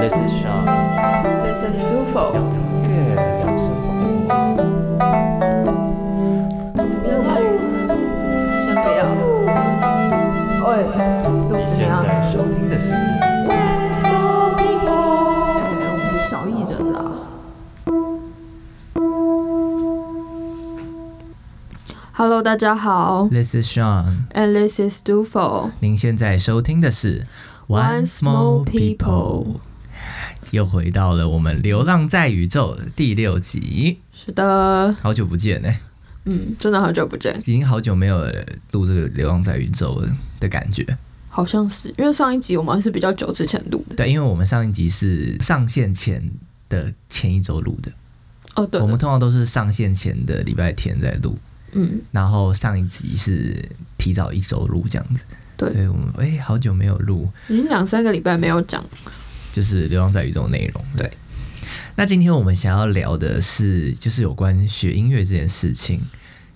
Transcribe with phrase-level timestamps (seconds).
[0.00, 0.64] This is Sean，
[1.44, 2.32] This is Dufo。
[2.32, 3.84] 音乐聊生活。
[6.74, 7.28] 不要去，
[8.64, 9.00] 先不要。
[10.64, 10.68] 喂，
[11.50, 11.92] 都你现是怎样？
[12.02, 12.84] 在收听的是
[13.50, 13.52] 哎，
[15.82, 16.96] 我们是小艺人啦。
[22.12, 25.70] Hello，大家好 This is Sean， ，and this is Dufo。
[25.80, 27.26] 您现在收听的是
[27.68, 29.60] Once More People
[30.51, 35.73] 又回到了我们《流浪在宇宙》的第六集，是的，好久不见呢，
[36.25, 38.19] 嗯，真的好久不见，已经好久没有
[38.71, 40.03] 录这个《流浪在宇宙》
[40.39, 40.85] 的感觉。
[41.29, 43.95] 好像是因为上一集我们是比较久之前录的。
[43.95, 46.21] 对，因为我们上一集是上线前
[46.67, 47.89] 的前一周录的，
[48.55, 48.81] 哦，对。
[48.81, 51.37] 我，们通常都是上线前的礼拜天在录，
[51.71, 53.55] 嗯，然后上一集是
[53.97, 55.23] 提早一周录这样子。
[55.55, 55.87] 对。
[55.87, 58.83] 我们哎、好久没有录，已经两三个礼拜没有讲。
[59.51, 60.83] 就是《流浪在宇宙》内容。
[60.95, 61.11] 对，
[61.95, 66.01] 那今天我们想要聊的是，就是有关学音乐这件事情。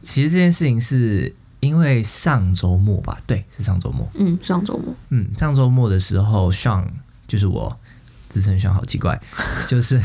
[0.01, 4.07] 其实这件事情是因为上周末吧，对，是上周末。
[4.13, 4.95] 嗯，上周末。
[5.09, 6.85] 嗯，上周末的时候，Sean
[7.27, 7.75] 就是我
[8.29, 9.19] 自称 Sean 好奇怪，
[9.67, 9.99] 就是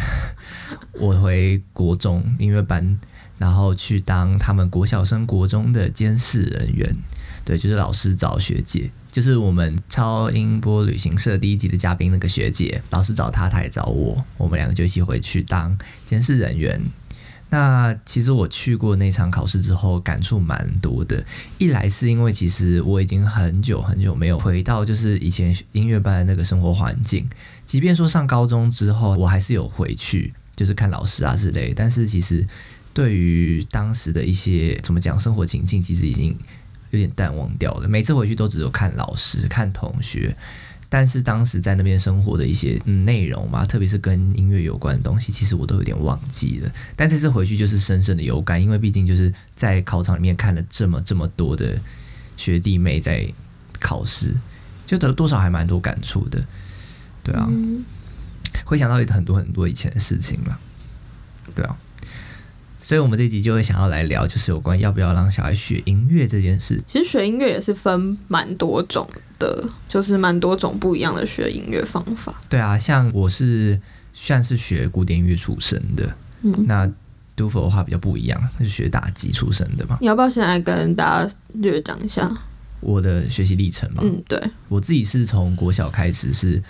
[0.93, 2.99] 我回国中音乐班，
[3.37, 6.97] 然后去当他们国小升国中的监视人员。
[7.45, 16.81] 对，就是老师找学姐，就是我们超音波旅行社第一集的嘉宾那个学姐，老师找她，她也找我，我们两个就一起回去当监视人员。
[17.53, 21.25] 那其实我去过那场考试之后，感触蛮多的。
[21.59, 27.29] 一来是因为其实我已经很久很久没有回到就是以前音乐班的那个生活环境，
[27.67, 31.75] 即便说上高中之后，我还是有回去，就是看老师啊之类。
[31.75, 32.47] 但是其实
[32.95, 36.37] 对于当时的一些怎么讲生活情境，其实已经
[36.91, 37.89] 有点淡忘掉了。
[37.89, 40.35] 每次回去都只有看老师、看同学。
[40.93, 46.73] 但是当时在那边生活的一些嗯内容嘛，特别是跟音乐有关的东西，其实我都有点忘记了。
[46.97, 51.81] 但这次回去就是深深的有感，因为毕竟就是在考场里面看了这么这么多的
[52.37, 53.33] 学弟妹在
[53.79, 54.35] 考试，
[54.85, 56.45] 就得多少还蛮多感触的。
[57.23, 57.85] 对啊，嗯，
[58.65, 60.59] 会想到很多很多以前的事情了。
[61.55, 61.79] 对啊，
[62.91, 66.83] 所以我们这一集就会想要来聊，就是有关要不要让小孩学音乐这件事。
[66.89, 69.09] 其实学音乐也是分蛮多种
[69.39, 72.35] 的，就是蛮多种不一样的学音乐方法。
[72.49, 73.81] 对啊，像我是
[74.13, 76.13] 算是学古典音乐出身的，
[76.43, 76.85] 嗯，那
[77.37, 79.97] Dufo 的话比较不一样，是学打击出身的嘛。
[80.01, 82.29] 你要不要先来跟大家略讲一下？
[82.81, 84.37] 我的学习历程嘛，嗯，对，
[84.67, 86.61] 我自己是从国小开始是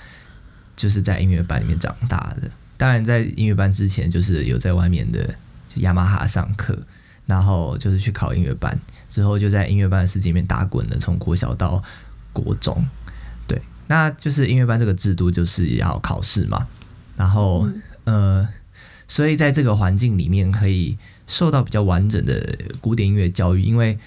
[0.76, 2.50] 就是在音乐班里面长大的。
[2.76, 5.34] 当然，在音乐班之前，就是有在外面的
[5.75, 6.76] 就雅马哈上课，
[7.26, 8.76] 然后就是去考音乐班，
[9.08, 11.82] 之后就在音乐班的世界里面打滚了，从国小到
[12.32, 12.84] 国中。
[13.47, 16.66] 对，那就是音乐班这个制度就是要考试嘛，
[17.16, 17.69] 然后、
[18.04, 18.47] 呃，
[19.09, 23.98] 所以在这个环境里面可以受到比较完整的古典音乐教育，因为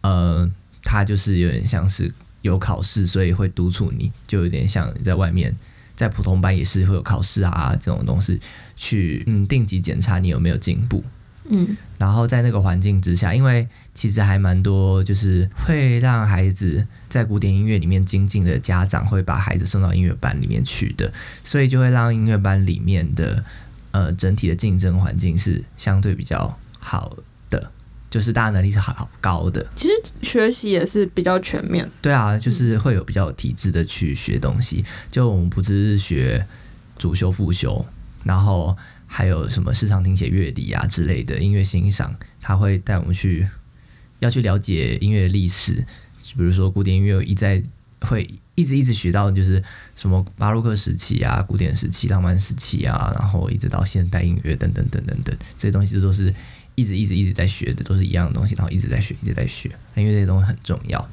[0.00, 0.50] 呃，
[0.82, 5.54] 它就是有点像是有考试，所以会督促你，就有点像你在外面，
[5.96, 8.40] 在普通班也是会有考试啊这种东西，
[8.76, 9.46] 去嗯。
[9.46, 11.02] 定级检查你有没有进步。
[11.48, 11.76] 嗯。
[11.98, 21.12] 然后在那个环境之下，因为其实还蛮多，就是会让孩子在古典音乐里面精进的家长会把孩子送到音乐班里面去的，
[21.44, 23.44] 所以就会让音乐班里面的
[23.90, 27.22] 呃整体的竞争环境是相对比较好的，
[28.12, 29.66] 就是大家能力是好好高的。
[29.74, 31.90] 其实学习也是比较全面。
[32.02, 34.84] 对啊，就是会有比较有体制的去学东西。
[35.10, 36.46] 就我们不只是学
[36.98, 37.82] 主修、副修，
[38.22, 43.48] 然后还有什么市场听写、乐理啊之类的音乐欣赏，他会带我们去
[44.18, 45.82] 要去了解音乐历史，
[46.36, 47.62] 比如说古典音乐一再
[48.02, 49.64] 会一直一直学到就是
[49.96, 56.32] 什么巴洛克时期啊、古典时期、浪漫时期啊，然后一直到现代音乐等等等等等，这些东西都是
[56.74, 61.08] 一直一直一直在学的，都是一样的东西，然后一直在学，一直在学，因为这些东西很重要。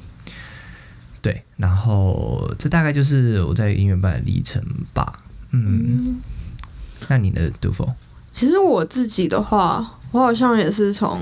[1.22, 4.62] 对，然后这大概就是我在音乐班的历程
[4.94, 5.22] 吧。
[5.50, 5.62] 嗯，
[6.06, 6.20] 嗯，
[7.08, 7.86] 那你的杜峰？
[8.32, 11.20] 其实我自己的话，我好像也是从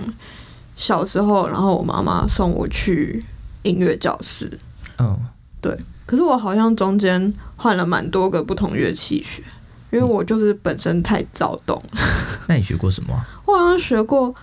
[0.77, 3.21] 小时候，然后我妈妈送我去
[3.63, 4.59] 音乐教室。
[4.99, 5.19] 嗯，
[5.61, 5.77] 对
[6.07, 9.43] 可是我好像中间换了蛮多个不同乐器学，
[9.91, 11.83] 因为我就是本身太躁动。
[12.49, 13.27] 那你学过什么啊？
[13.47, 14.35] 我好像学过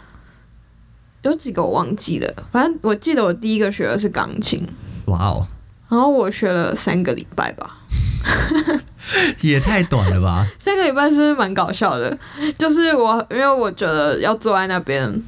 [1.24, 4.68] 有几个我忘记了，反正我记得我第一个学的是钢琴，
[5.06, 5.47] 哇哦，
[5.89, 7.77] 然后我学了三个礼拜吧。
[9.42, 10.47] 也太短了吧？
[10.59, 12.18] 三个礼拜是不是蛮搞笑的？
[12.57, 15.21] 就是我，因为我觉得要坐在那边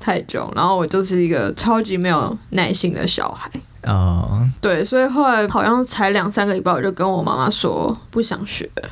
[0.00, 3.50] 太久，然后我就是一个超级没有耐心的小孩。
[3.88, 8.90] 呃，对，所以后来好像才两三个礼拜，我就跟我妈妈说不想学了。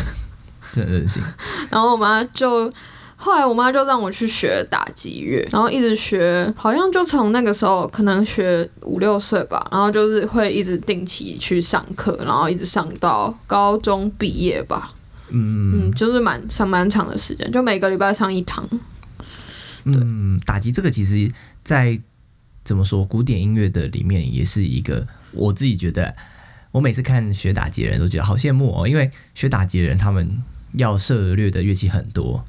[0.72, 1.22] 真的任性。
[1.70, 2.72] 然后我妈就。
[3.18, 14.90] 后来我妈就让我去学打击乐，然后一直学，好像就从那个时候可能学五六岁吧，然后就是会一直定期去上课，然后一直上到高中毕业吧。
[15.30, 18.68] 嗯嗯，就是蛮上蛮长的时间，就每个礼拜上一堂。
[19.84, 21.32] 嗯，打击这个其实，
[21.64, 21.98] 在
[22.66, 26.14] 怎么说古典音乐的里面，也是一个我自己觉得，
[26.72, 30.42] 我每次看学打击的人都觉得好羡慕哦，因为学打击的人他们
[30.72, 32.44] 要涉略的乐器很多。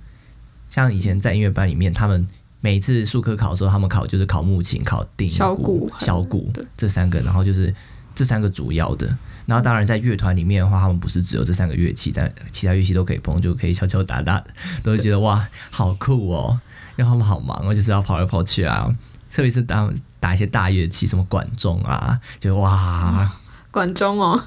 [0.71, 2.27] 像以前在音乐班里面，他们
[2.61, 7.73] 每次数科考的时候，他们考就是考木琴、考定小鼓、小鼓这三个，然后就是
[8.15, 9.15] 这三个主要的。
[9.45, 14.43] 然后当然在乐团里面的话，他们不是只有这三个乐器，但其他乐器都可以碰，就可以敲敲打打，
[14.83, 16.59] 都会觉得哇，好酷哦！
[16.97, 18.93] 因为他们好忙哦，就是要跑来跑去啊，
[19.31, 23.29] 特别是当打一些大乐器，什么管钟啊，就哇，
[23.71, 24.41] 管钟哦，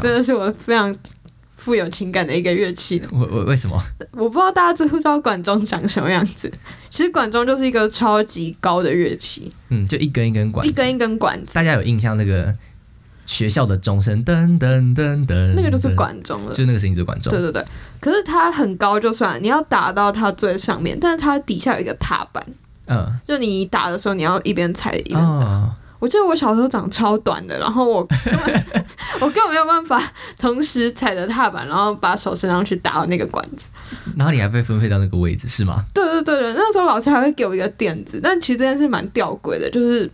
[0.00, 0.94] 真的是我非常。
[1.56, 3.08] 富有情感的一个乐器呢？
[3.12, 3.82] 为为为什么？
[4.12, 6.52] 我不知道大家知不知道管钟长什么样子。
[6.90, 11.54] 其实管钟就是一个超级高的乐器，嗯，就一根一根管，一根一根管子。
[11.54, 12.54] 大家有印象那个
[13.24, 17.30] 学校的钟声噔噔噔噔，那个就是管钟了，就那个声音就是管钟。
[17.30, 17.64] 对对对。
[17.98, 22.46] 可是它很高就算，你要打到它最上面，但是它底下有一个踏板，
[22.86, 25.70] 嗯，就你打的时候你要一边踩一边打。
[26.00, 28.84] 我记得我小时候长超短的，然后我根 本
[29.20, 30.02] 我根本没有办法
[30.38, 33.68] 同时踩着踏板，然后把手伸上去打到那个管子。
[34.14, 35.82] 然后你还被分配到那个位置是吗？
[35.94, 40.10] 对对对对，那时候老师还会给我一个垫子，但其实这件事蛮吊诡的，就是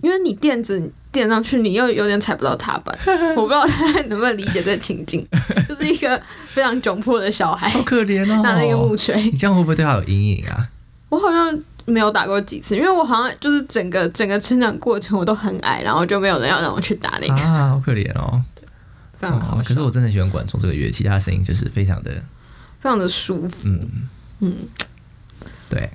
[0.00, 2.96] 因为你垫子垫上去，你又有点踩不到踏板。
[3.34, 5.26] 我不知道大家能不能理解这个情境，
[5.68, 6.22] 就是一个
[6.52, 9.20] 非常窘迫的小孩，好可怜哦，拿那个木锤。
[9.24, 10.68] 你这样会不会对他有阴影啊？
[11.08, 11.60] 我好像。
[11.90, 18.42] 没有打过几次，因为我好像就是整个整个成长过程我都很矮，然后就没有人要让我去打那个啊，好可怜哦。
[19.18, 22.10] 非常好，可是我真的很喜欢管仲这个乐器，它的声音就是非常的
[22.80, 23.56] 非常的舒服。
[23.64, 24.08] 嗯
[24.38, 24.54] 嗯，
[25.68, 25.90] 对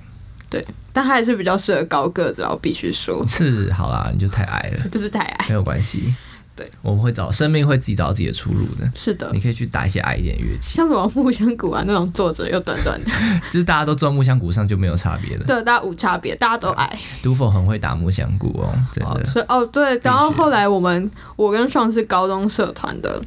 [0.48, 3.26] 对，但它还是比较适合高个子，我必须说。
[3.28, 6.14] 是，好啦，你就太矮了，就是太矮，没有关系。
[6.56, 8.90] 对，我们会找生命会自己找到自己的出路的。
[8.96, 13.10] 是的，你可以去打一些矮一点乐器，像什么木箱鼓啊那种，坐着又短短的，
[13.52, 15.44] 就是大家都坐木箱鼓上就没有差别的。
[15.44, 16.98] 对，大家无差别，大家都矮。
[17.22, 19.26] 杜甫很会打木箱鼓哦，真的。
[19.26, 23.22] 所以哦，对，然后后来我们我跟双是高中社团的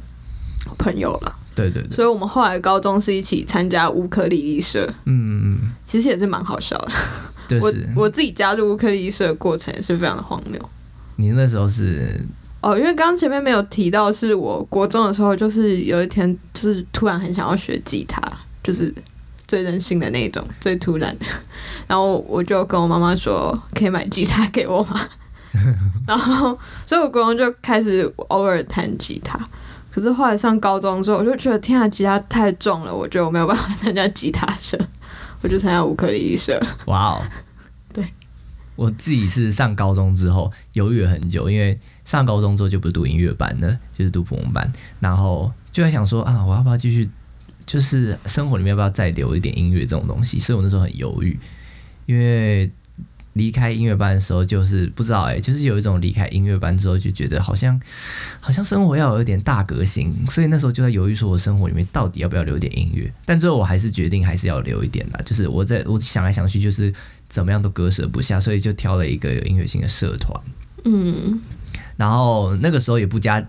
[0.76, 1.32] 朋友了。
[1.54, 1.94] 对对对。
[1.94, 4.92] 所以我们后来高中是一起参加乌克丽丽社。
[5.04, 5.72] 嗯嗯。
[5.86, 7.60] 其实也是蛮好笑的。
[7.60, 10.60] 我我自己加入乌克丽丽社的过程也是非常的荒谬。
[11.14, 12.20] 你那时候是？
[12.62, 18.20] 哦，因为刚刚前面没有提到，是我国中的时候，就是有一天，就是突然很想要学吉他，
[18.62, 18.94] 就是
[19.48, 21.24] 最任性的那种，最突然的。
[21.86, 25.00] 然后我就跟我妈妈说，可以买吉他给我吗？
[26.06, 29.40] 然后，所以我国中就开始偶尔弹吉他。
[29.90, 34.78] 可是后来上高中之后，我就觉得天啊，吉他太重了，我觉得我没有办法参加吉他社，
[35.40, 36.62] 我就参加乌克丽丽社。
[36.84, 37.22] 哇哦，
[37.92, 38.06] 对，
[38.76, 41.80] 我自己是上高中之后犹豫了很久，因为。
[42.10, 44.68] 上高中之后就不是读音乐班了，就是读普通班，
[44.98, 47.08] 然后就在想说啊，我要不要继续，
[47.64, 50.40] 就是生活里面要不要再留一点音乐这种东西？
[50.40, 51.38] 所以我那时候很犹豫，
[52.06, 52.68] 因为
[53.34, 57.80] 离开音乐班的时候，就是不知道哎，就是有一种离开音乐班之后就觉得好像
[58.40, 63.08] 好像生活要有一点大革新，所以那时候就在犹豫说，我生活里面到底要不要留点音乐？
[63.24, 66.92] 但最后我还是决定还是要留一点啦，就是我在我想来想去，就是
[67.28, 70.42] 怎么样都割舍不下，所以就挑了一个有音乐性的社团，
[70.86, 71.38] 嗯。
[71.96, 73.44] 然后那个时候也不加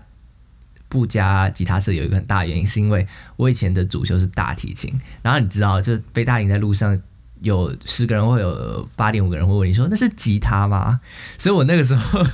[0.88, 3.06] 不加吉他社，有一个很大的原因，是因为
[3.36, 4.92] 我以前的主修是大提琴。
[5.22, 7.00] 然后你知道，就背大营在路上
[7.40, 11.00] 有十个人，会有八点五个人会问你说那是吉他吗？
[11.38, 12.24] 所以我那个时候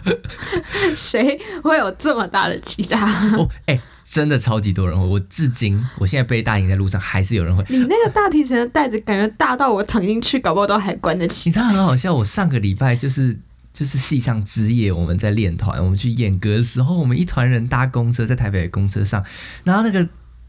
[0.97, 3.07] 谁会有这么大的吉他？
[3.39, 5.07] 哦，哎，真的超级多人会。
[5.07, 7.65] 我至今，我现在背大营在路上还是有人会。
[7.69, 11.49] 你那个大提琴的袋子感觉大到我躺进去，搞不好都还关得起。
[11.49, 13.39] 你知道很好笑，我上个礼拜就是。
[13.79, 19.25] 就是系上之夜，我们在练团，我们去演歌的时候，我们一团人搭公车，在台北的公车上，
[19.63, 20.05] 然后那个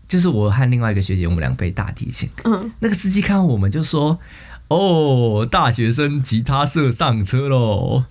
[0.08, 4.18] 就是我和另外一个学姐，我们两背大提琴，嗯，那个司机看到我们就说
[4.70, 8.06] ：“哦，大学生吉他社上车喽。”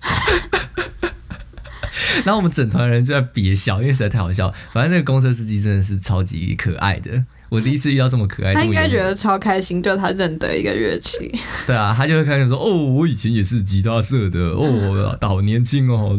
[2.23, 4.53] 然后我们整团人就在憋笑，因为实在太好笑。
[4.71, 7.23] 反正那个公车司机真的是超级可爱的。
[7.49, 11.33] 我第一次遇到这么可爱，他应该觉得超开心，就他认得一个乐器。
[11.65, 16.15] 对啊，他就会开始说：“哦，我以前也是吉他社的，哦，好年轻哦。”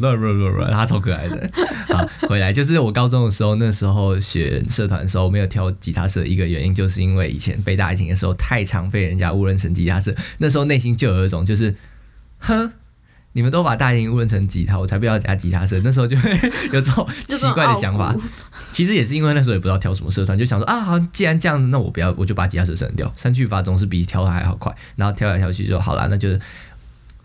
[0.73, 1.49] 他超可爱的。
[1.87, 11.73] 好，回来就是我高中的时候，那时候选社团的时候没有挑吉他社，一个原因就是因为以前背大提琴的时候太常被人家误认成吉他社，那时候内心就有一种就是，
[12.39, 12.73] 哼，
[13.33, 15.81] 你们都把大音误认成吉他，我才不要加吉他社。
[15.85, 16.31] 那时候就会
[16.73, 18.15] 有这种奇怪的想法。
[18.73, 23.13] 其实也是因为那时候也不知道挑什么社团，就想说啊，好，既然这样子，那我不要，我就把吉他社删掉。
[23.17, 26.41] 删去法总是比挑还要快，然后挑来挑去就好啦，那就是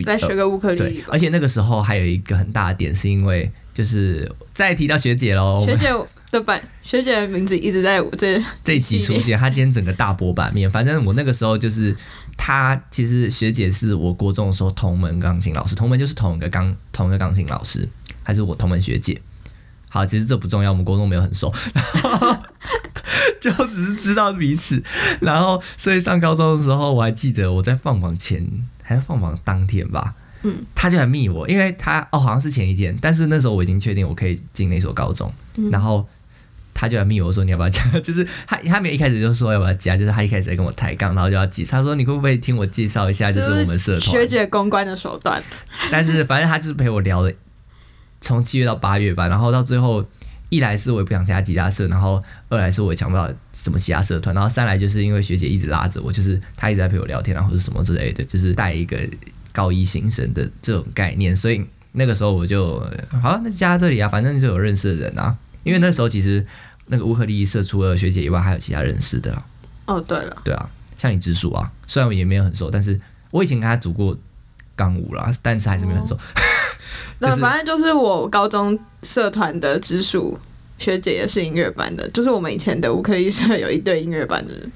[0.06, 1.04] 再学个乌克丽丽对。
[1.08, 1.18] 而。
[1.18, 5.90] 且那个时候还有一个很大的点，是因为就是再提到学姐喽，学姐
[6.32, 10.70] 的版，学姐的名字一直在我这这一集出现，她今天整个大波版面。
[10.70, 11.96] 反正我那个时候就是
[12.38, 17.88] 她，其实学姐是我国中的时候同门钢琴老师，同门就是同一个钢同一个钢琴老师，
[18.24, 19.22] 还是我同门学姐。
[19.88, 21.54] 好，其实这不重要，我们国中没有很熟，
[23.40, 24.84] 就只是知道彼此。
[25.22, 28.46] 然后，所以上高中的时候，我还记得我在放榜前
[28.84, 30.14] 还是放榜当天吧，
[30.44, 36.06] 嗯，他就来密我，因为他哦好像是前一天，但是那时候我已经确定我可以进那所高中，嗯然后
[36.76, 45.42] 他就来密我说你要不要加， 就是他他没有一开始就说要不要加，就是他一开始在跟我抬杠，然后就要记，他说你会不会听我介绍一下，就是我们社团，学姐公关的手段。
[45.90, 47.32] 但是反正他就是陪我聊了
[48.20, 50.06] 从七月到八月吧，然后到最后
[50.50, 58.98] 一来是我也不想加吉他社，然后二来是我也想不到什么其他社团，然后三来就是因为学姐一直拉着我，就是她一直在陪我聊天然后是什么之类的，就是带一个
[59.54, 62.80] 高一新生的这种概念，所以那个时候我就
[63.22, 66.46] 好那就加这里啊，反正就有认识的人啊，因为那时候其实
[66.86, 69.46] 那个乌克丽丽社除了学姐以外，还有其他认识的、啊，
[69.88, 72.98] 哦，对了，对啊，像你直属啊，虽然我也没有很熟，但是
[73.32, 74.16] 我以前跟他组过
[74.76, 76.16] 钢舞啦，但是还是没有很熟。
[77.20, 80.40] 对，就是反正就是我高中社团的直属
[80.78, 84.72] 学姐也是音乐班的，就是我们以前的乌克丽社有一队音乐班的人，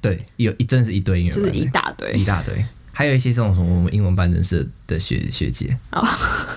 [0.00, 2.24] 对，有一真的是一堆音乐班的，就是一大堆一。
[2.24, 5.76] 大堆，还有一些这种什么我们英文班认识的学学姐。
[5.90, 6.06] 哦，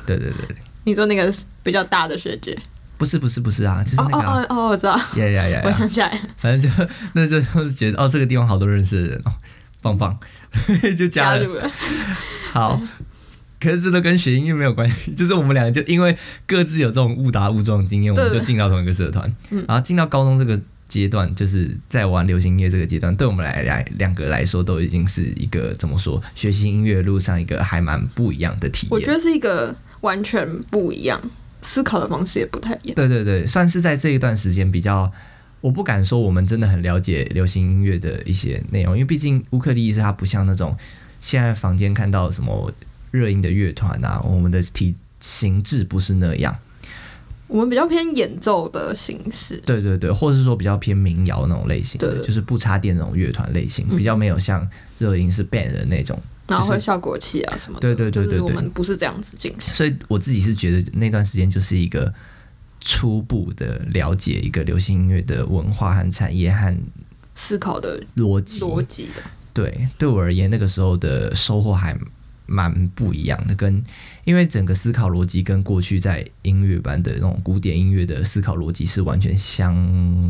[0.06, 1.34] 对对对对，你说那个
[1.64, 2.56] 比较大的学姐？
[3.02, 9.34] 不是不是不是啊，就是哦那个、啊哦哦哦，我知道，呀呀呀我想，起来了，反正就那就就是觉得哦，这个地方好多认识的人哦，
[9.82, 10.16] 棒棒，
[10.96, 11.08] 就。
[11.08, 11.68] 加入了。
[12.54, 12.80] 好，
[13.60, 16.16] 可是这都跟学音乐没有关系， 就是我们两个就因为
[16.46, 19.28] 各自有这种误打误撞的经验，我们就进到同一个社团。
[19.50, 28.90] 嗯然后进到高中这个阶段，就是在玩流行音乐这个阶段，对我们来来两个来说，都已经是一个怎么说，学习音乐路上一个还蛮不一样的体验。
[28.92, 31.20] 我觉得是一个完全不一样，
[31.62, 32.96] 思考的方式也不太一样。
[32.96, 35.12] 对对对，算是在这一段时间比较，
[35.62, 40.76] 我不敢说我们真的很了解流行音乐的一些内容，因为毕竟乌克丽丽是它不像那种
[41.20, 42.74] 现在房间看到什么
[43.12, 46.56] 热音的乐团啊，我们的体形制不是那样。
[47.48, 54.66] 我们比较偏演奏的形式，对对对，或者是说比较偏民谣那种类型的，对就是不插电那种乐团类型，嗯比较没有像
[54.98, 56.18] 热音是 band 的那种。
[56.52, 57.96] 然后会效果器啊什么的。
[57.96, 59.74] 对对对我们不是这样子进行。
[59.74, 62.14] 所以我自己是觉得那段时间就是一个
[62.80, 66.76] 初步的了解一个流行音乐的文化和产业和
[67.36, 68.60] 思考的逻辑。
[68.60, 69.22] 逻辑的，
[69.54, 71.98] 对，对我而言，那个时候的收获还
[72.46, 73.82] 蛮不一样的，跟
[74.26, 79.76] 因为整个思考逻辑跟过去在音乐班的那种古典音乐的思考逻辑是完全相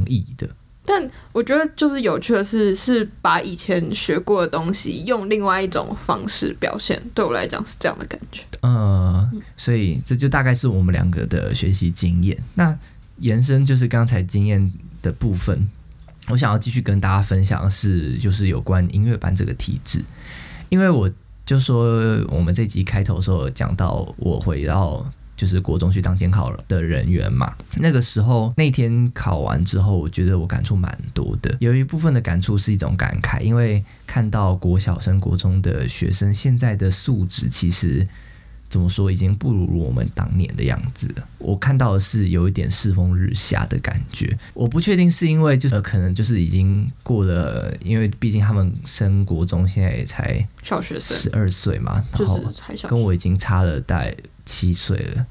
[0.05, 0.47] 异的。
[0.83, 7.01] 但我觉得就是有趣的是，是把以前学过的东西用另外一种方式表现。
[7.13, 8.43] 对我来讲是这样的感觉。
[8.61, 12.35] 呃，所以这就大概是我们两个的学习经验。
[12.55, 12.77] 那
[13.17, 14.71] 延伸就是刚才经验
[15.03, 15.69] 的部分，
[16.27, 20.03] 我想要继续跟大家分享的是，就是有关音乐班这个体制，
[20.69, 21.09] 因为我
[21.45, 25.05] 就说我们这集开头的时候讲到，我回到
[25.41, 27.51] 就是国中去当监考的人员嘛。
[27.75, 31.57] 那个时候那天考完之后，我觉得我感触蛮多的。
[31.59, 38.07] 有一部分的感触是一种感慨，因为看到国小升国中的学生现在的素质，其实
[38.71, 41.27] 怎么说，已经不如我们当年的样子了。
[41.37, 44.35] 我看到的是有一点世风日下的感觉。
[44.53, 52.39] 我不确定是因为就是、呃可能就是已经过了，因为毕竟他们升国中现在也才小学生十二岁嘛，然后
[52.87, 55.25] 跟我已经差了大概七岁了。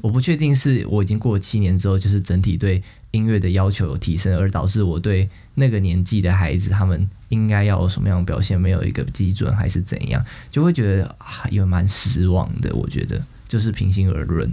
[0.00, 12.74] 我不确定是我已经过了七年之后，就是整体对音乐的要求有提升，而导致我对那个年纪的孩子他们应该要有什么样的表现没有一个基准，还是怎样，就会觉得啊，有蛮失望的。
[12.74, 14.50] 我觉得就是平心而论，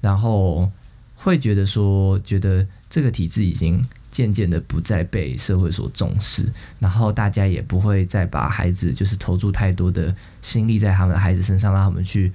[0.00, 0.70] 然后
[1.16, 6.46] 会觉得说，觉得这个体制已经渐渐的不再被社会所重视，
[6.78, 12.32] 然后大家也不会再把孩子就是投注太多的心力在他们的孩子身上，让他们去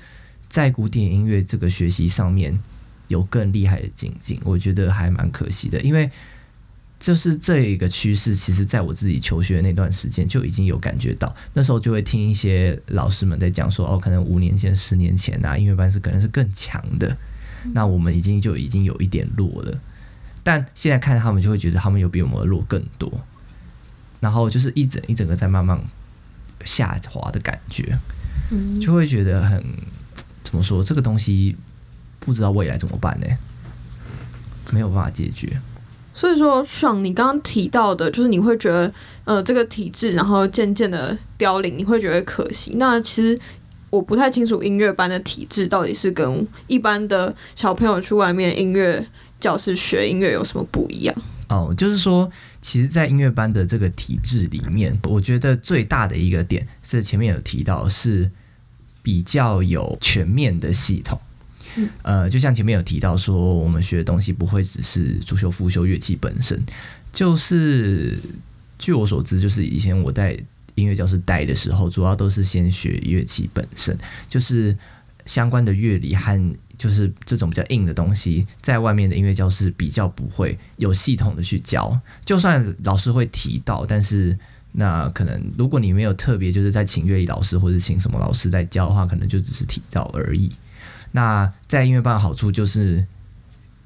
[0.49, 2.57] 在古典音乐这个学习上面
[3.07, 4.39] 有更厉害的精进。
[4.43, 6.09] 我觉得还蛮可惜的，因为
[6.99, 17.15] 就是这一个趋势，其实在我自己求学的那段时间就已经有感觉到，那时候就会听一些老师们在讲说，哦，可能五年前、十年前啊，音乐班是可能是更强的，
[17.73, 19.79] 那我们已经就已经有一点弱了。
[20.43, 23.21] 但现在看他们就会觉得他们有比我们弱更多，
[24.19, 25.79] 然后就是一整一整个在慢慢
[26.65, 27.97] 下滑的感觉，
[28.51, 29.63] 嗯，就会觉得很
[30.43, 31.55] 怎么说这个东西
[32.19, 33.27] 不知道未来怎么办呢？
[34.71, 35.59] 没有办法解决。
[36.13, 38.93] 所以说，爽你刚刚提到的，就是你会觉得，
[39.23, 42.73] 呃，这个体制然后渐渐的凋零，你会觉得可惜。
[42.75, 43.39] 那其实
[43.89, 49.05] 我不太清楚音乐班的体制到底是跟一般的小朋友去外面音乐
[49.39, 51.15] 教室学音乐有什么不一样。
[51.47, 52.29] 哦，就是说，
[52.61, 58.29] 其实，在音乐班的这个体制里面，我觉得最大的一个点是前面有提到，是
[59.09, 61.19] 比较有全面的系统。
[62.03, 66.61] 呃，就像前面有提到说，我们学的东西不会只是主修副修乐器本身，
[67.11, 68.19] 就是
[68.77, 70.37] 据我所知，就是以前我在
[70.75, 73.97] 音乐教室待的时候，主要都是先学乐器本身，
[74.29, 74.77] 就是
[75.25, 84.37] 相关的乐理和就是这种比较硬的东西，在外面的音乐教室比较不会有系统的去教，就算老师会提到，但是
[84.79, 90.49] 那可能如果你没有特别就是在请乐理老师或者请什么老师在教的话，可能就只是提到而已。
[91.11, 93.05] 那在音乐班的好处就是，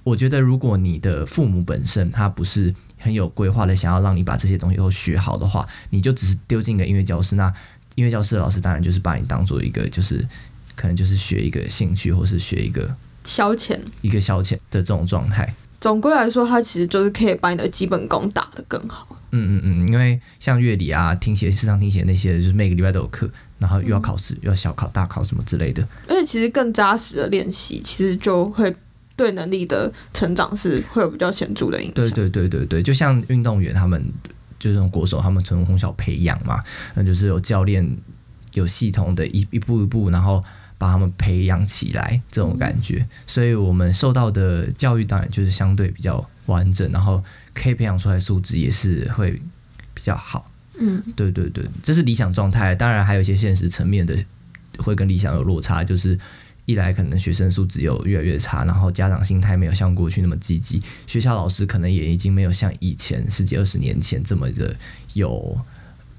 [0.03, 7.51] 我觉得如果你的父母本身他不是很有规划的，想要让你把这些东西都学好的话，你就只是丢进一个音乐教室，那
[7.95, 10.23] 音乐教室的老师当然就是把你当做一个就是
[10.75, 12.95] 可能就是学一个兴趣，或是学一个
[13.25, 15.51] 消遣，一个消遣的这种状态。
[15.83, 19.05] 总归来说，它其实就是可以把你的基本功打得更好。
[19.31, 23.29] 嗯嗯嗯，因为像乐理啊、听写、视唱听写那些，就是每个礼拜都有课。
[23.59, 25.85] 然后又要考试，又要小考、大考什么之类的。
[26.07, 28.73] 而且其实更扎实的练习，其实就会
[29.17, 31.95] 对能力的成长是会有比较显著的影响。
[31.95, 34.01] 对对对对对，就像运动员他们，
[34.57, 36.63] 就是这种国手，他们从从小培养嘛，
[36.95, 37.85] 那就是有教练
[38.53, 40.41] 有系统的一一步一步，然后
[40.83, 43.01] 把他们培养起来这种感觉。
[43.25, 47.23] 所以我们受到的教育当然就是相对比较完整，然后
[47.53, 49.31] 可以培养出来素质也是会
[49.93, 50.51] 比较好。
[50.77, 52.75] 嗯，对对对，这是理想状态。
[52.75, 54.13] 当然还有一些现实层面的，
[54.79, 55.85] 会跟理想有落差。
[55.85, 56.19] 就是
[56.65, 64.75] 一来可能学生素质有越来越差，然后家长心态没有像过去那么积极，学校老师可能也已经没有像以前十几二十年前这么的
[65.13, 65.57] 有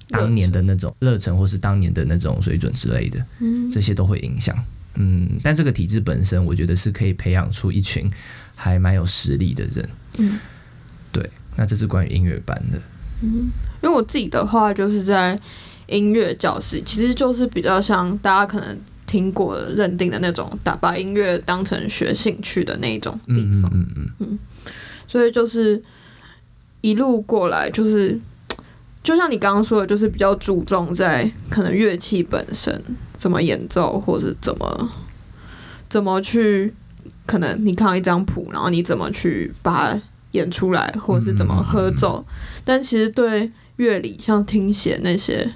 [0.08, 3.24] 当年的那种热忱，或是当年的那种水准之类的。
[3.40, 4.56] 嗯，这些都会影响。
[4.96, 8.10] 嗯，但这个体制本身，我觉得是可以培养出一群
[8.54, 9.88] 还蛮有实力的人。
[10.18, 10.38] 嗯，
[11.10, 11.28] 对。
[11.56, 12.80] 那这是关于音乐班的。
[13.22, 13.50] 嗯，
[13.82, 15.38] 因为我自己的话，就是在
[15.86, 23.70] 音乐教室，其实就是比较像大家可能听过认定的那种，打把音乐当成学兴趣的那一种地方。
[23.72, 24.38] 嗯嗯嗯。
[25.06, 25.80] 所以就是
[26.80, 28.18] 一路过来，就是
[29.04, 32.82] 就像你刚刚说的，就是比较注重在可能乐器本身
[33.16, 34.90] 怎么演奏，或者怎么
[35.88, 36.74] 怎么去，
[37.24, 40.00] 可能你看到一张谱，然后你怎么去把它。
[40.34, 42.26] 演出来，或者是怎么合奏，
[42.64, 45.48] 但其实对乐理，像听写那些，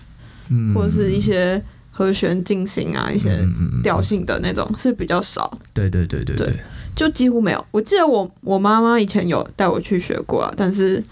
[0.73, 3.45] 或者是一些和弦进行啊，一些
[3.83, 5.59] 调性的那种是比较少。
[5.75, 6.55] 对对对对对，
[6.95, 7.67] 就几乎没有。
[7.73, 11.03] 我记得我我妈妈以前有带我去学过，但是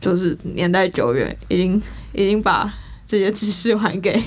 [0.00, 1.82] 就是年代久远，已经
[2.12, 2.72] 已经把
[3.06, 4.22] 这些知识还给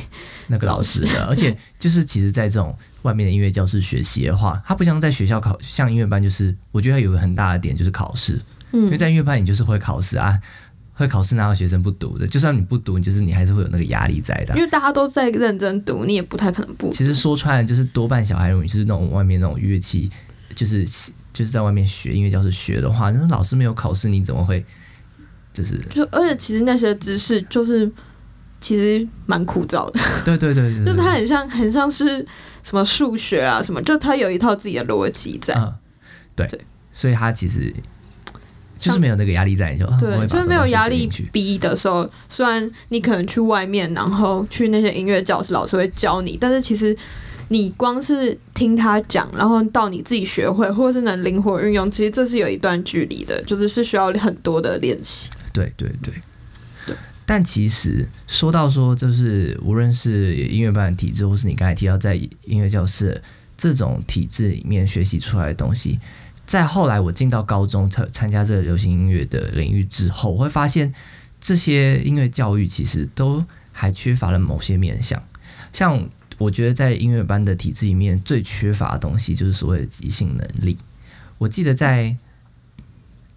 [0.47, 1.27] 那个老师了。
[1.29, 8.39] 而且就是其实，在这种外面的音乐教室学习的话，它不像在学校考，像音乐班，就是我觉得它有个很大的点就是考试。
[8.73, 10.39] 嗯因为在音乐班，你就是会考试啊，
[10.93, 12.25] 会考试哪有学生不读的？
[12.25, 14.55] 就算你不读，你就是你还是会有那个压力在的。
[14.55, 16.89] 因为大家都在认真读，你也不太可能不。
[16.91, 20.10] 其实说穿了，就是多半小孩如果你是那种外面那种乐器，
[20.55, 20.86] 就是
[21.34, 24.65] 就是在外面学音乐教室学的话，那老师没有考试，你怎么会？
[25.53, 27.89] 就是就而且其实那些知识就是
[28.59, 29.99] 其实蛮枯燥的。
[30.25, 32.25] 对对对对， 就它很像很像是
[32.63, 35.53] 什么数学啊什么，就它有一套自己的逻辑在。
[35.55, 35.73] 嗯，
[36.35, 36.49] 对，
[36.93, 37.73] 所以它其实。
[38.77, 42.09] 就是没有那个压力在，你就对，就是没有压力逼的时候。
[42.27, 46.97] 虽然你可能去外面，然后去那些音乐教室，老师会教你，但是其实
[47.49, 55.29] 你光是听他讲，然后到你自己学会，或者是能灵活运用，其实这是有一段距离的，就是是需要很多的练习。
[55.51, 56.13] 对对对。
[57.25, 63.21] 但其实说到说，就是无论是音乐班的体制，或是你刚才提到在音乐教室
[63.57, 65.97] 这种体制里面学习出来的东西。
[66.45, 70.93] 在后来，我进到高中参参加这个流行音乐的领域之后，我会发现
[71.39, 75.21] 这些音乐教育其实都还缺乏了某些面向。
[75.71, 80.75] 像我觉得在音乐班的体制里面，最缺乏的东西就是所谓的即兴能力。
[81.37, 82.13] 我记得在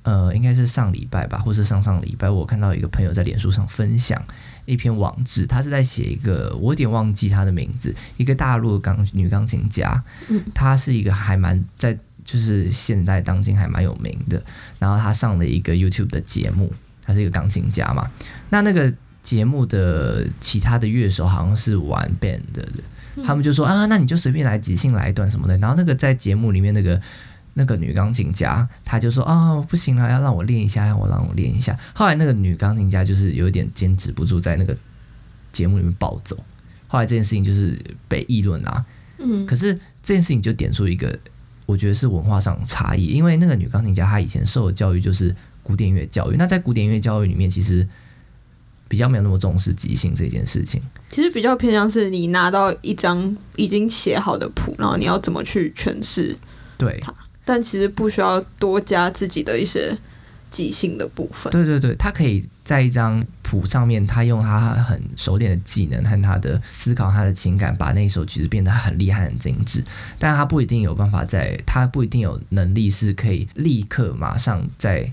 [0.04, 4.22] 呃，应该是上礼拜吧，或是上上礼拜，我看到一个朋友在脸书上分享
[4.64, 11.98] 一篇网志，他是在写一个，我有点忘记他的名字，一个大陆的钢女钢琴家，嗯，她是一个还蛮在。
[12.26, 14.42] 就是现在当今还蛮有名的，
[14.78, 16.72] 然后她上了一个 YouTube 的节目，
[17.04, 18.10] 她是一个钢琴家嘛。
[18.48, 18.90] 那那个
[19.22, 22.66] 节目的其他的乐手好像是玩 band 的，
[23.26, 25.54] 他们就说啊，那你就随便来即兴来一段什么的。
[25.58, 26.98] 然后那个在节目里面那个
[27.54, 31.78] 那个女钢琴家，她就说哦，不行了，要让我练一下，让我让我练一下。
[31.94, 34.76] 后来那个女钢琴家就是有点坚持不住，在那个
[35.52, 36.36] 节目里面暴走。
[36.86, 38.84] 后来这件事情就是被议论啊。
[39.18, 41.16] 嗯，可是这件事情就点出一个，
[41.66, 43.06] 我觉得是文化上的差异。
[43.06, 47.88] 因为那个女钢琴家她以前受的教育就是古典音乐教育，那在古典音乐教育里面，其实
[48.88, 50.82] 比较没有那么重视即兴这件事情。
[51.10, 56.36] 其实比较偏向是你拿到一张已经写好的谱，然后你要怎么去诠释，
[56.76, 57.00] 对，
[57.44, 59.96] 但其实不需要多加自己的一些
[60.50, 61.52] 即兴的部分。
[61.52, 69.84] 对对对，他可以在一张谱上面，他用他很熟练的技能和他的思考、他的情感，把那首曲子变得很厉害、很精致。
[70.18, 75.12] 但他不一定有办法在，他不一定有能力是可以立刻马上在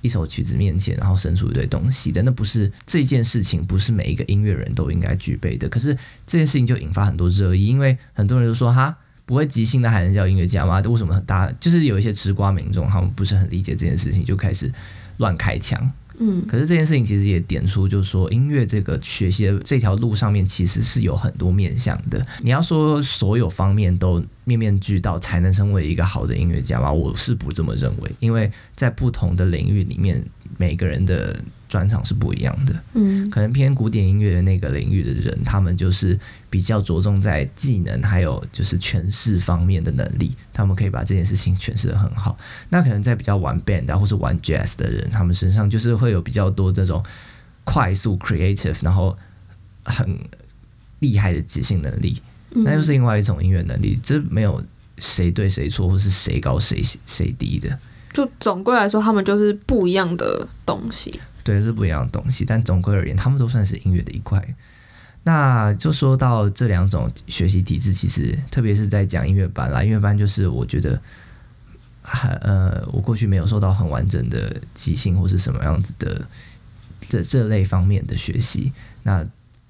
[0.00, 2.22] 一首曲子面前，然后生出一堆东西的。
[2.22, 5.68] 那不是这件事情，不是每一个音乐人都应该具备的。
[5.68, 5.94] 可是
[6.26, 8.96] 这件事情就引发很多热议，因为很多人都说哈。
[9.30, 10.80] 不会即兴的还能叫音乐家吗？
[10.80, 14.68] 为什么大家就是有一些吃瓜民众，他们不是很理解这件事情，就开始
[15.18, 15.88] 乱开枪。
[16.18, 22.20] 嗯，可是这件事情其实也点出，就是说音乐这个学习的这条路上面，其实是有很多面向的。
[22.42, 26.92] 你要说所有方面都面面俱到，才能成为一个好的音乐家吗？
[26.92, 30.20] 我是不这么认为，因为在不同的领域里面，
[30.58, 31.40] 每个人的
[31.70, 32.74] 专长是不一样的。
[32.94, 36.18] 嗯，可能偏古典音乐的那个领域的人，他们就是
[36.50, 42.36] 比较着重在技能，还有就是诠释方面的能力，他们可以把这件事情诠释的很好。
[42.68, 47.02] 那可能在比较玩 band 啊，或是玩 jazz 的人，他们身上就是会有比较多这种
[47.62, 49.16] 快速 creative，然后
[49.84, 50.18] 很
[50.98, 53.96] 厉害的即兴能力，那又是另外一种音乐能力。
[54.02, 54.60] 这没有
[54.98, 57.78] 谁对谁错，或是谁高谁谁低的。
[58.12, 61.14] 就总归来说，他们就是不一样的东西。
[61.42, 64.42] 对，是不一样的东西，但总归而言，他们都算是音乐的一块。
[65.22, 70.98] 那就说到这两种学习体制，其实特别是在讲音乐班啦，音乐班就是我觉得，
[72.02, 76.26] 还呃，我过去没有受到很完整的即兴或是什么样子的
[77.08, 78.72] 这这类方面的学习。
[79.02, 79.22] 那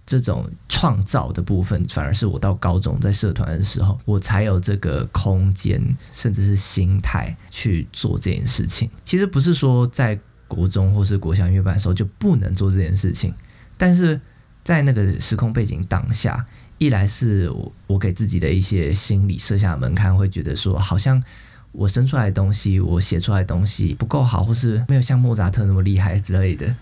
[0.06, 5.80] 这种创造的部分，反而是我到高中在社团的时候，我才有这个空间，
[6.12, 8.88] 甚至是心态去做这件事情。
[9.04, 10.18] 其实不是说在
[10.50, 13.32] 国中或是国小音乐班的时候就不能做这件事情，
[13.78, 14.20] 但是
[14.64, 16.44] 在那个时空背景当下，
[16.78, 21.22] 一来是我我给自己的一些心理设下门槛，会觉得说好像
[21.70, 26.74] 我生出来的东西，我写出来的东西不够好，或是没有像莫扎特那么厉害之类的，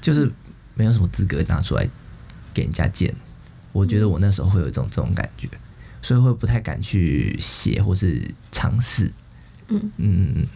[0.00, 0.30] 就是
[0.74, 1.88] 没有什么资格拿出来
[2.54, 3.12] 给人家见。
[3.72, 5.48] 我觉得我那时候会有一种这种感觉，
[6.00, 9.10] 所以会不太敢去写或是尝试。
[9.68, 10.46] 嗯嗯。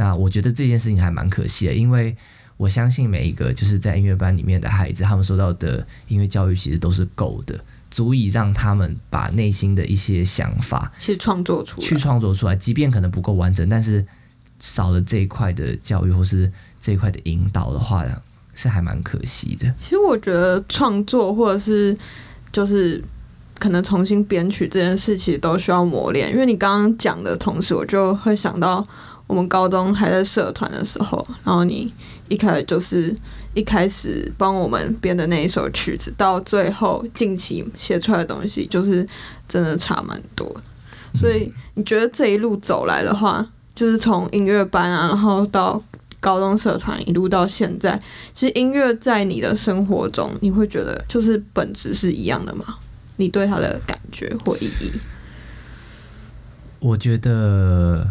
[0.00, 2.16] 那我觉得这件事情还蛮可惜的，因为
[2.56, 7.60] 我相信每一个就是在音乐班里面的孩子，他们受到的音乐教育其实都是够的，
[7.90, 14.02] 足以让他们把内心的一些想法去创作出来，去创作出来，即便可能不够完整，但是
[14.58, 18.02] 少了这一块的教育或是这一块的引导的话，
[18.54, 19.70] 是还蛮可惜的。
[19.76, 21.94] 其实我觉得创作或者是
[22.50, 23.04] 就是
[23.58, 28.82] 可能重新编曲这件事情都需要磨练，因为你刚刚讲的同时，我就会想到。
[29.30, 31.94] 我们高中还在社团的时候，然后你
[32.26, 33.14] 一开始就是
[33.54, 39.06] 一开始帮我们编的那一首曲子，到最后近期写出来的东西，就是
[39.46, 40.52] 真的差蛮多。
[41.14, 45.80] 所以你觉得这一路走来的话，就是从音乐班啊，然后到
[46.18, 47.96] 高中社团，一路到现在，
[48.34, 52.64] 其实音乐在你的生活中，你会觉得就是本质是一样的吗？
[53.14, 54.90] 你对它的感觉或意义？
[56.80, 58.10] 我觉得。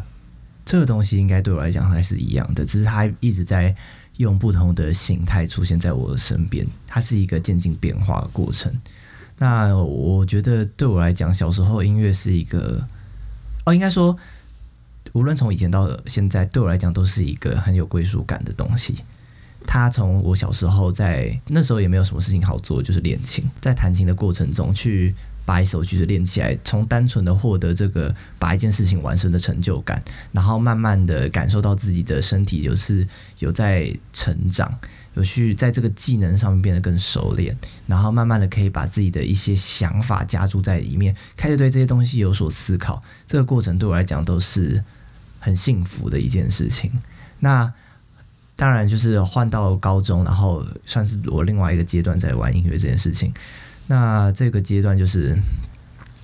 [0.70, 3.76] 这个东西应该对我来讲还是一样的，只是它一直在
[4.18, 8.72] 用不同的形态出现在我的身边，它是一个渐进变化的过程。
[9.40, 12.86] 那我觉得对我来讲，小时候音乐是一个，
[13.66, 14.16] 哦，应该说，
[15.14, 18.98] 无论从以前到现在，对我来讲都是一个很有归属感的东西。
[19.66, 25.16] 它从我小时候在那时候也没有什么事情好做，就是练琴，在弹琴的过程中去。
[25.50, 30.00] 把一首曲子练起来，从单纯的获得这个把一件事情完成的成就感，
[30.32, 33.08] 然后慢慢的感受到自己的身体就是
[33.40, 34.72] 有在成长，
[35.16, 37.58] 有去在这个技能上面变得更熟练，
[37.88, 43.02] 然后慢慢的可以把自己的一些想法加注在里面，开始对这些东西有所思考。
[43.26, 44.84] 这个过程对我来讲都是
[45.40, 46.92] 很幸福的一件事情。
[47.40, 47.74] 那
[48.56, 53.34] 当然就是换到高中，然后算是我另外一个阶段在玩音乐这件事情。
[53.90, 55.36] 那这个阶段就是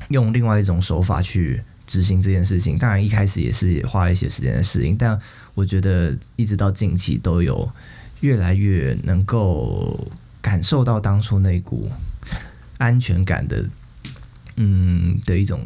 [0.09, 2.77] 用另外一种手法去执行这件事情。
[2.77, 5.19] 当然一开始也是花了一些时间的适应，但
[5.55, 7.67] 我觉得一直到近期都有
[8.19, 10.07] 越来越能够
[10.43, 11.89] 感受到当初那股
[12.77, 13.65] 安全感的
[14.57, 15.59] 嗯的一种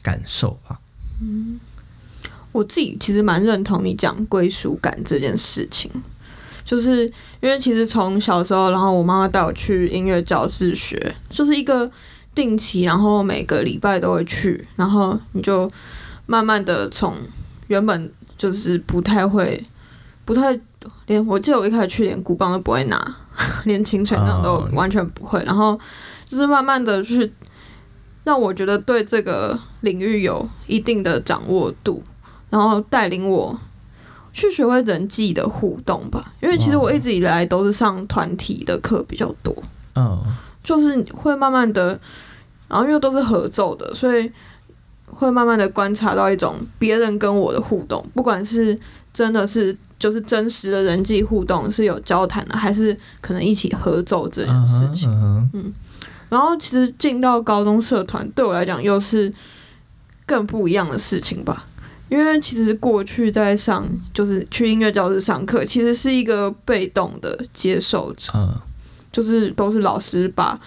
[0.00, 0.78] 感受吧。
[1.20, 1.58] 嗯
[2.52, 5.90] 我自己其实蛮认同你讲归属感这件事情，
[6.64, 7.04] 就是
[7.40, 11.90] 因为其实从小时候，然后我妈妈带我去音乐教室学，就是一个
[12.34, 15.70] 定期，然后每个礼拜都会去，然后你就
[16.26, 17.14] 慢慢的从
[17.66, 19.62] 原本就是不太会，
[20.24, 20.58] 不太
[21.06, 23.16] 连我记得我一开始去连鼓棒都不会拿，
[23.64, 25.78] 连琴锤那种都完全不会，然后
[26.26, 27.30] 就是慢慢的去
[28.24, 32.02] 让我觉得对这个领域有一定的掌握度，
[32.48, 33.58] 然后带领我
[34.34, 36.34] 去学会人际的互动吧。
[36.42, 39.56] 因为其实我一直以来都是上团体的课比较多，
[39.94, 40.22] 嗯
[40.62, 41.98] 就是会慢慢的，
[42.68, 44.30] 然后因为都是合奏的，所以
[45.06, 48.78] 会慢慢的观察到一种别人跟我的互动，不管是
[49.12, 55.08] 真的是就是真实的人际互动是有交谈的，还是可能一起合奏这件嗯事情。
[55.10, 55.72] 哼嗯
[56.30, 59.32] 然后其实进到高中社团对我来讲又是
[60.26, 61.64] 更不一样的事情吧，
[62.08, 68.54] 因为其实过去在上就是去音乐教室上课，其实是一个被动的接受者，嗯
[69.10, 70.58] 就是都是老师把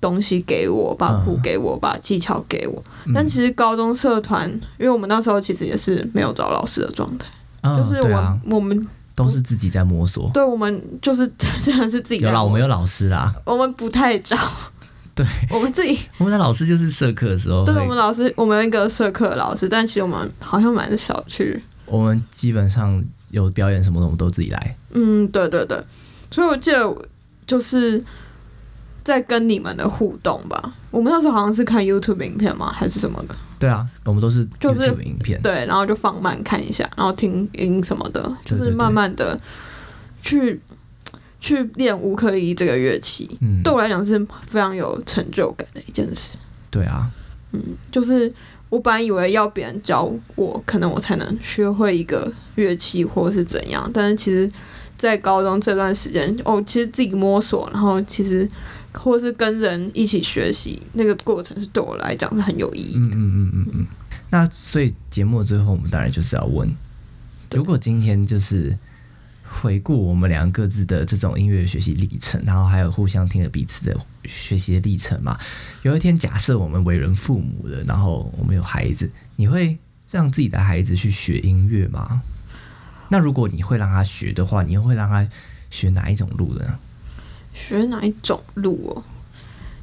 [0.00, 2.82] 东西给我，把谱嗯给我，把技巧给我。
[3.06, 7.26] 嗯但其实高中社团，因为我们那时候其实也是没有找老师的状态，
[7.62, 10.30] 嗯就是我、啊，我们都是自己在摸索。
[10.34, 11.30] 对我们就是
[11.62, 13.32] 真的是自己在有啦，我们有老师啦。
[13.44, 14.36] 我们不太找，
[15.14, 21.62] 对，我们自己 我们的老师就是社课的时候，对我们老师，我们有一个社课的老师，但其实我们好像蛮少去。
[21.86, 24.76] 我们基本上有表演什么的，我们都自己来。
[24.92, 25.82] 嗯，对对对，
[26.30, 26.96] 所以我记得
[27.46, 28.02] 就是
[29.04, 30.72] 在跟你们的互动吧。
[30.90, 32.72] 我们那时候好像是看 YouTube 影片吗？
[32.72, 33.34] 还是什么的？
[33.58, 35.40] 对啊，我们都是就是影片。
[35.42, 39.38] 对，然后就放慢看一下，然后听音什么的，就是慢慢的
[40.22, 40.60] 去
[41.42, 43.28] 去练乌克丽丽这个乐器。
[43.40, 46.38] 嗯，对我来讲是非常有成就感的一件事。
[46.70, 47.10] 对啊，
[47.50, 48.32] 嗯就是
[48.68, 54.48] 我本来以为要别人教我，可能我才能学会一个乐器或是怎样，但是其实，
[54.96, 58.48] 在高中这段时间，哦，其实自己摸索，然后其实
[58.92, 63.00] 或是跟人一起学习，那个过程是对我来讲是很有意义的。
[63.00, 63.86] 嗯嗯嗯嗯嗯。
[64.30, 66.66] 那所以节目的最后，我们当然就是要问，
[67.50, 68.74] 如果今天就是
[69.60, 75.38] 回顾我们两个各自的这种音乐学习历程，然后还有互相听了彼此的学习的历程嘛，
[75.82, 79.76] 有一天假设我们为人父母的，然后我们有孩子，你会
[80.10, 82.22] 让自己的孩子去学音乐吗？
[83.08, 85.28] 那如果你会让他学的话，你会让他
[85.70, 86.78] 学哪一种路呢？
[87.52, 89.04] 学哪一种路哦？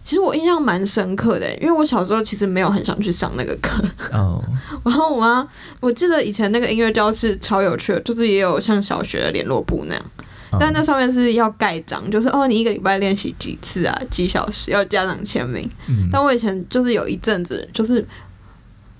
[0.03, 4.43] 其实我印象蛮深刻的，因为我小时候其实没有很想去上那个课，哦，
[4.83, 5.47] 然后我妈，
[5.79, 10.03] 我记得以前那个音乐教室超有趣的，就是也有像小学的联络部那样。
[10.59, 15.69] 但那上面是要盖章，就是哦，你一个礼拜练习几次啊，几小时，要家长签名。
[15.87, 16.09] 嗯。
[16.11, 18.03] 但我以前就是有一阵子，就是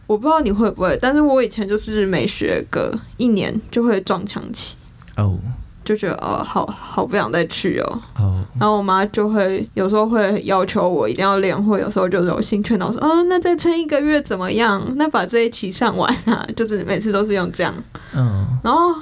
[0.05, 4.75] 我不知道你会不会，但是我以前就是每学个一年就会撞墙期，
[5.17, 5.39] 哦
[5.89, 8.01] 就觉得哦，好好不想再去哦。
[8.19, 14.79] 哦，然后我妈就会有时候会要求我一定要练，或有时候就柔性劝导说，哦，那再撑一个月怎么样？
[14.97, 17.73] 那把这一期上完啊， 就是每次都是用这样。
[18.13, 18.93] 嗯然后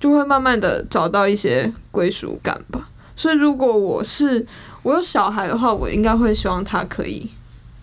[0.00, 2.88] 就会慢慢的找到一些归属感吧。
[3.14, 4.44] 所以如果我是
[4.82, 7.30] 我有小孩的话，我应该会希望他可以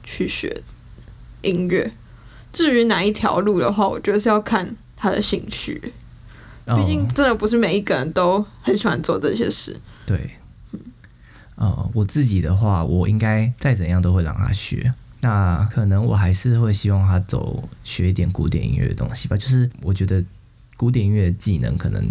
[0.03, 0.61] 去学
[1.41, 1.89] 音乐。
[2.51, 5.89] 至于哪一条路的话，我觉得是要看他的兴趣，哦
[6.65, 9.79] 毕竟真的不是每一个人都很喜欢做这些事。
[10.05, 10.31] 对，
[11.55, 14.93] 呃，我自己的话，我应该再怎样都会让他学。
[15.21, 19.37] 那可能我还是会希望他走学一点古典音乐的东西吧。
[19.37, 20.23] 就是我觉得
[20.75, 22.03] 古典音乐的技能可能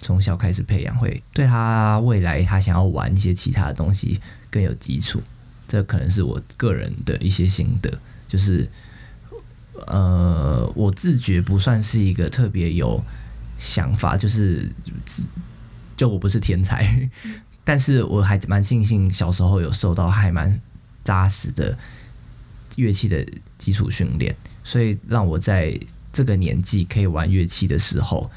[0.00, 4.20] 从小开始培养，会对他未来他想要玩一些其他的东西
[4.50, 5.20] 更有基础。
[5.66, 7.92] 这可能是我个人的一些心得，
[8.28, 8.68] 就是
[9.88, 13.02] 呃，我自觉不算是一个特别有
[13.58, 14.70] 想法，就是
[15.96, 17.08] 就我不是天才，
[17.64, 20.60] 但是我还蛮庆幸小时候有受到还蛮
[21.02, 21.76] 扎实的
[22.76, 23.26] 乐器的
[23.58, 25.78] 基础训练，所以让我在
[26.12, 28.30] 这个年纪可以玩乐器的时候，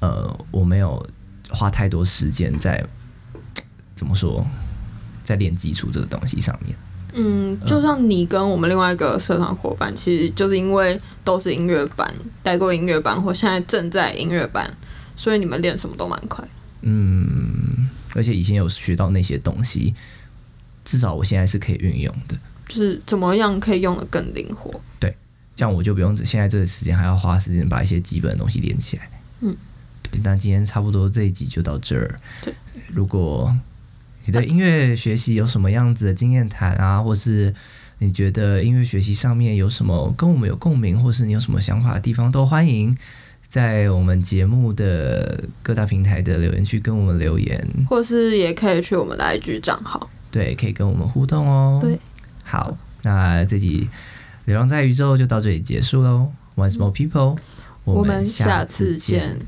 [0.00, 1.06] 呃，我没有
[1.50, 2.84] 花太多时间在
[3.94, 4.46] 怎么说，
[5.22, 6.74] 在练基础这个东西上面。
[7.16, 14.68] 嗯，就像你跟我们另外一个社团伙伴，其实就是因为都是音乐班，待过音乐班，或现在正在音乐班，
[15.16, 16.44] 所以你们练什么都蛮快。
[16.82, 19.94] 嗯，而且以前有学到那些东西，
[20.84, 22.36] 至少我现在是可以运用的。
[22.66, 24.80] 就是怎么样可以用的更灵活。
[25.56, 29.08] 这样我就不用现在这个时间还要花时间把一些基本的东西连起来。
[29.38, 29.54] 嗯，
[30.02, 32.18] 对，那今天差不多这一集就到这儿。
[32.42, 32.52] 对，
[32.88, 33.56] 如果
[34.24, 37.54] 你的音乐学习有什么样子的经验谈啊，或是
[37.98, 42.96] 你觉得音乐学习上面有什么跟我们有共鸣，或是你有什么想法的地方，都欢迎
[43.46, 50.10] 在我们节目的各大平台的留言区跟我们留言，或是也可以去我们的 IG 账号。
[50.30, 51.78] 对，可以跟我们互动哦。
[51.80, 51.98] 对，
[52.42, 53.88] 好，那这集
[54.46, 56.32] 《流浪在宇宙》就到这里结束喽。
[56.56, 57.36] Once more people，
[57.84, 59.38] 我们下次次见。